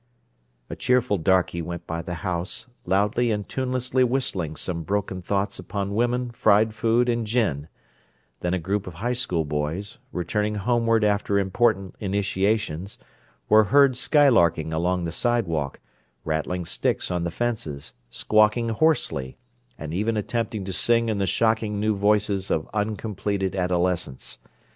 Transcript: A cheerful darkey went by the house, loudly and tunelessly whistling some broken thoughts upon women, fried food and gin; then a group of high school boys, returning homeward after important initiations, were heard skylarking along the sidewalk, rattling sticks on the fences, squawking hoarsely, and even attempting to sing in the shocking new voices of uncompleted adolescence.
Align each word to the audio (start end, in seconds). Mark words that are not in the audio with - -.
A 0.67 0.75
cheerful 0.75 1.19
darkey 1.19 1.61
went 1.61 1.85
by 1.85 2.01
the 2.01 2.15
house, 2.25 2.65
loudly 2.87 3.29
and 3.29 3.47
tunelessly 3.47 4.03
whistling 4.03 4.55
some 4.55 4.81
broken 4.81 5.21
thoughts 5.21 5.59
upon 5.59 5.93
women, 5.93 6.31
fried 6.31 6.73
food 6.73 7.07
and 7.07 7.27
gin; 7.27 7.67
then 8.39 8.55
a 8.55 8.57
group 8.57 8.87
of 8.87 8.95
high 8.95 9.13
school 9.13 9.45
boys, 9.45 9.99
returning 10.11 10.55
homeward 10.55 11.03
after 11.03 11.37
important 11.37 11.93
initiations, 11.99 12.97
were 13.47 13.65
heard 13.65 13.95
skylarking 13.95 14.73
along 14.73 15.03
the 15.03 15.11
sidewalk, 15.11 15.79
rattling 16.25 16.65
sticks 16.65 17.11
on 17.11 17.23
the 17.23 17.29
fences, 17.29 17.93
squawking 18.09 18.69
hoarsely, 18.69 19.37
and 19.77 19.93
even 19.93 20.17
attempting 20.17 20.65
to 20.65 20.73
sing 20.73 21.09
in 21.09 21.19
the 21.19 21.27
shocking 21.27 21.79
new 21.79 21.95
voices 21.95 22.49
of 22.49 22.67
uncompleted 22.73 23.55
adolescence. 23.55 24.39